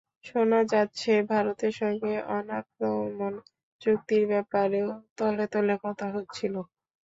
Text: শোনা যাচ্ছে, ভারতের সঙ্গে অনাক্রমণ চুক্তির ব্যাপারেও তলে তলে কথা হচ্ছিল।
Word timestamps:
শোনা 0.25 0.59
যাচ্ছে, 0.71 1.11
ভারতের 1.29 1.73
সঙ্গে 1.81 2.13
অনাক্রমণ 2.31 3.33
চুক্তির 3.81 4.23
ব্যাপারেও 4.31 4.87
তলে 5.17 5.45
তলে 5.53 5.75
কথা 5.85 6.07
হচ্ছিল। 6.15 6.55